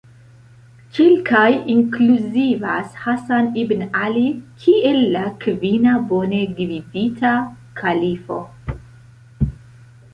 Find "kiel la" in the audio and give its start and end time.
4.65-5.23